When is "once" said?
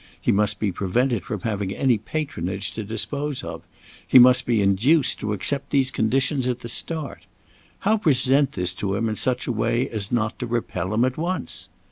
11.19-11.69